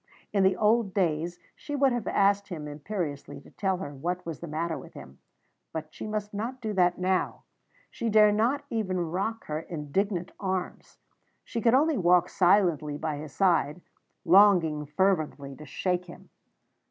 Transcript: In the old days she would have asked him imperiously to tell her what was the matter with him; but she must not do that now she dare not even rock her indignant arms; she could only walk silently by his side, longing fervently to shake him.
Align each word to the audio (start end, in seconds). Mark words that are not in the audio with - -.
In 0.33 0.41
the 0.41 0.57
old 0.57 0.95
days 0.95 1.37
she 1.55 1.75
would 1.75 1.91
have 1.91 2.07
asked 2.07 2.47
him 2.47 2.67
imperiously 2.67 3.39
to 3.41 3.51
tell 3.51 3.77
her 3.77 3.93
what 3.93 4.25
was 4.25 4.39
the 4.39 4.47
matter 4.47 4.75
with 4.75 4.95
him; 4.95 5.19
but 5.73 5.93
she 5.93 6.07
must 6.07 6.33
not 6.33 6.59
do 6.59 6.73
that 6.73 6.97
now 6.97 7.43
she 7.91 8.09
dare 8.09 8.31
not 8.31 8.65
even 8.71 8.99
rock 9.11 9.45
her 9.45 9.59
indignant 9.59 10.31
arms; 10.39 10.97
she 11.43 11.61
could 11.61 11.75
only 11.75 11.99
walk 11.99 12.29
silently 12.29 12.97
by 12.97 13.17
his 13.17 13.31
side, 13.31 13.79
longing 14.25 14.87
fervently 14.87 15.55
to 15.55 15.67
shake 15.67 16.05
him. 16.05 16.31